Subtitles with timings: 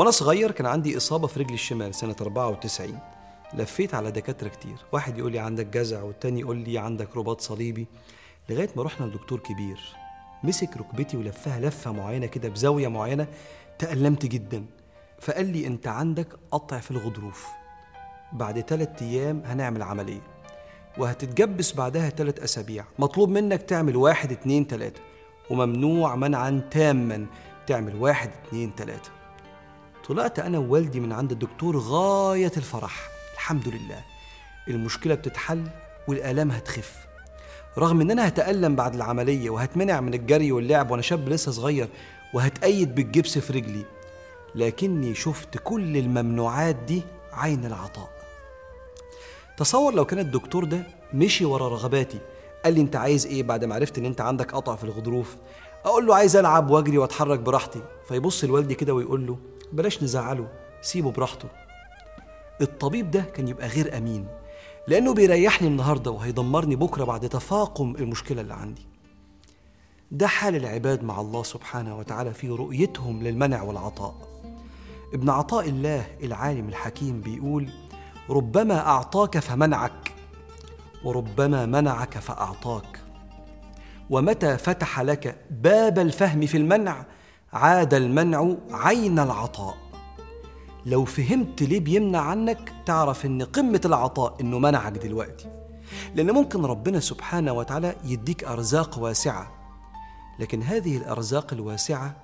[0.00, 2.98] وأنا صغير كان عندي إصابة في رجلي الشمال سنة 94
[3.54, 4.76] لفيت على دكاترة كتير.
[4.92, 7.86] واحد يقول لي عندك جزع والتاني يقول لي عندك رباط صليبي.
[8.48, 9.80] لغاية ما رحنا لدكتور كبير.
[10.42, 13.26] مسك ركبتي ولفها لفة معينة كده بزاوية معينة
[13.78, 14.64] تألمت جدا.
[15.18, 17.46] فقال لي أنت عندك قطع في الغضروف.
[18.32, 20.22] بعد ثلاثة أيام هنعمل عملية.
[20.98, 22.84] وهتتجبس بعدها ثلاث أسابيع.
[22.98, 25.00] مطلوب منك تعمل واحد اتنين تلاتة.
[25.50, 27.26] وممنوع منعا تاما
[27.66, 29.19] تعمل واحد اتنين تلاتة.
[30.10, 33.10] طلعت أنا ووالدي من عند الدكتور غاية الفرح.
[33.34, 34.04] الحمد لله.
[34.68, 35.68] المشكلة بتتحل
[36.08, 36.96] والآلام هتخف.
[37.78, 41.88] رغم إن أنا هتألم بعد العملية وهتمنع من الجري واللعب وأنا شاب لسه صغير
[42.34, 43.84] وهتأيد بالجبس في رجلي
[44.54, 47.02] لكني شفت كل الممنوعات دي
[47.32, 48.10] عين العطاء.
[49.56, 52.18] تصور لو كان الدكتور ده مشي ورا رغباتي
[52.64, 55.36] قال لي أنت عايز إيه بعد ما عرفت إن أنت عندك قطع في الغضروف؟
[55.84, 57.80] أقول له عايز ألعب وأجري وأتحرك براحتي.
[58.08, 59.38] فيبص لوالدي كده ويقول له
[59.72, 60.48] بلاش نزعله
[60.82, 61.48] سيبه براحته.
[62.60, 64.26] الطبيب ده كان يبقى غير أمين
[64.88, 68.86] لأنه بيريحني النهارده وهيدمرني بكرة بعد تفاقم المشكلة اللي عندي.
[70.10, 74.14] ده حال العباد مع الله سبحانه وتعالى في رؤيتهم للمنع والعطاء.
[75.14, 77.70] ابن عطاء الله العالم الحكيم بيقول
[78.30, 80.12] ربما أعطاك فمنعك
[81.04, 83.00] وربما منعك فأعطاك.
[84.10, 87.04] ومتى فتح لك باب الفهم في المنع
[87.52, 89.76] عاد المنع عين العطاء.
[90.86, 95.48] لو فهمت ليه بيمنع عنك تعرف إن قمة العطاء إنه منعك دلوقتي.
[96.14, 99.50] لأن ممكن ربنا سبحانه وتعالى يديك أرزاق واسعة
[100.38, 102.16] لكن هذه الأرزاق الواسعة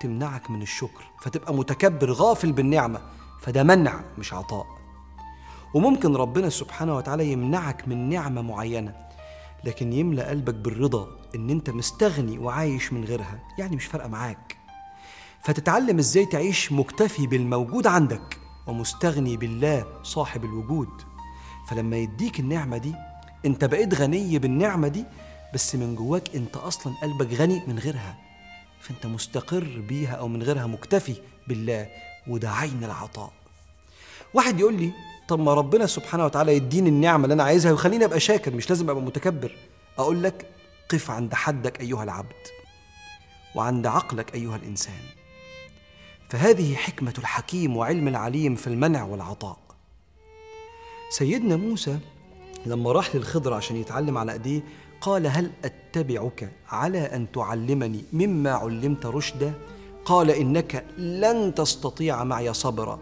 [0.00, 3.00] تمنعك من الشكر فتبقى متكبر غافل بالنعمة
[3.40, 4.66] فده منع مش عطاء.
[5.74, 8.94] وممكن ربنا سبحانه وتعالى يمنعك من نعمة معينة
[9.64, 14.63] لكن يملأ قلبك بالرضا إن أنت مستغني وعايش من غيرها يعني مش فارقة معاك.
[15.44, 20.88] فتتعلم إزاي تعيش مكتفي بالموجود عندك ومستغني بالله صاحب الوجود.
[21.68, 22.94] فلما يديك النعمة دي
[23.46, 25.04] انت بقيت غني بالنعمة دي
[25.54, 28.16] بس من جواك انت أصلا قلبك غني من غيرها.
[28.80, 31.14] فانت مستقر بيها أو من غيرها مكتفي
[31.48, 31.86] بالله
[32.26, 33.32] وده عين العطاء.
[34.34, 34.92] واحد يقول لي
[35.28, 38.90] طب ما ربنا سبحانه وتعالى يديني النعمة اللي أنا عايزها ويخليني أبقى شاكر مش لازم
[38.90, 39.56] أبقى متكبر.
[39.98, 40.46] أقول لك
[40.90, 42.42] قف عند حدك أيها العبد
[43.54, 45.00] وعند عقلك أيها الإنسان.
[46.34, 49.58] فهذه حكمة الحكيم وعلم العليم في المنع والعطاء.
[51.10, 51.98] سيدنا موسى
[52.66, 54.60] لما راح للخضر عشان يتعلم على أيديه
[55.00, 59.54] قال هل أتبعك على أن تعلمني مما علمت رشدا؟
[60.04, 62.98] قال إنك لن تستطيع معي صبرا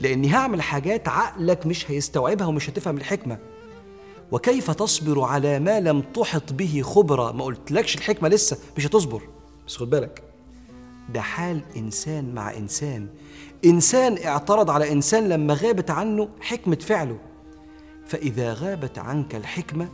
[0.00, 3.38] لأني هعمل حاجات عقلك مش هيستوعبها ومش هتفهم الحكمة.
[4.32, 9.22] وكيف تصبر على ما لم تحط به خبرا؟ ما قلتلكش الحكمة لسه مش هتصبر.
[9.66, 10.25] بس خد بالك
[11.14, 13.08] ده حال إنسان مع إنسان.
[13.64, 17.18] إنسان اعترض على إنسان لما غابت عنه حكمة فعله.
[18.06, 19.88] فإذا غابت عنك الحكمة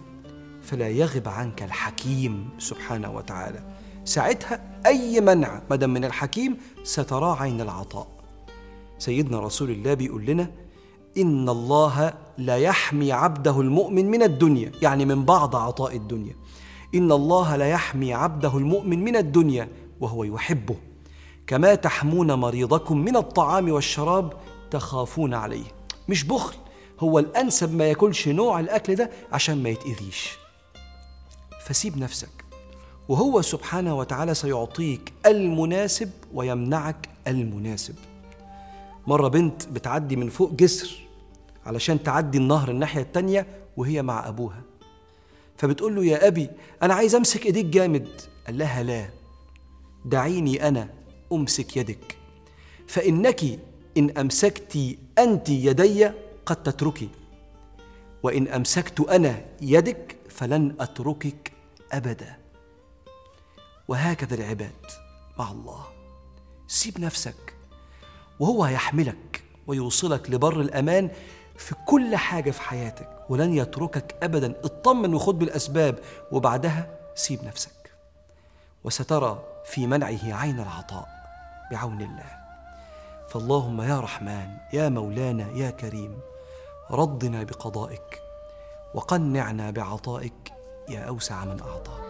[0.62, 3.62] فلا يغب عنك الحكيم سبحانه وتعالى.
[4.04, 8.08] ساعتها أي منع مدام من الحكيم ستراه عين العطاء.
[8.98, 10.50] سيدنا رسول الله بيقول لنا
[11.16, 16.34] إن الله لا يحمي عبده المؤمن من الدنيا يعني من بعض عطاء الدنيا.
[16.94, 19.68] إن الله لا يحمي عبده المؤمن من الدنيا
[20.00, 20.76] وهو يحبه.
[21.52, 24.32] كما تحمون مريضكم من الطعام والشراب
[24.70, 25.64] تخافون عليه.
[26.08, 26.56] مش بخل
[27.00, 30.30] هو الأنسب ما ياكلش نوع الأكل ده عشان ما يتأذيش.
[31.66, 32.44] فسيب نفسك
[33.08, 37.94] وهو سبحانه وتعالى سيعطيك المناسب ويمنعك المناسب.
[39.06, 40.90] مرة بنت بتعدي من فوق جسر
[41.66, 43.46] علشان تعدي النهر الناحية التانية
[43.76, 44.62] وهي مع أبوها.
[45.56, 46.50] فبتقول له يا أبي
[46.82, 48.08] أنا عايز أمسك إيديك جامد.
[48.46, 49.08] قال لها لا
[50.04, 51.01] دعيني أنا
[51.32, 52.16] أمسك يدك.
[52.88, 53.44] فإنك
[53.96, 56.10] إن أمسكت أنت يدي
[56.46, 57.08] قد تتركي.
[58.22, 61.52] وإن أمسكت أنا يدك فلن أتركك
[61.92, 62.36] أبدا.
[63.88, 64.86] وهكذا العباد
[65.38, 65.84] مع الله.
[66.66, 67.54] سيب نفسك.
[68.40, 71.10] وهو هيحملك ويوصلك لبر الأمان
[71.56, 74.60] في كل حاجة في حياتك ولن يتركك أبدا.
[74.64, 75.98] اطمن وخد بالأسباب
[76.32, 77.92] وبعدها سيب نفسك.
[78.84, 81.21] وسترى في منعه عين العطاء.
[81.72, 82.42] بعون الله.
[83.28, 86.20] فاللهم يا رحمن يا مولانا يا كريم
[86.90, 88.22] رضنا بقضائك
[88.94, 90.52] وقنعنا بعطائك
[90.88, 92.01] يا أوسع من أعطى